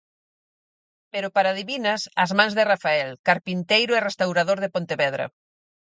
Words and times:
Pero 1.13 1.27
para 1.35 1.57
divinas, 1.61 2.01
as 2.23 2.31
mans 2.37 2.53
de 2.57 2.67
Rafael, 2.71 3.09
carpinteiro 3.27 3.91
e 3.95 4.05
restaurador 4.09 4.57
de 4.61 4.73
Pontevedra. 4.75 5.25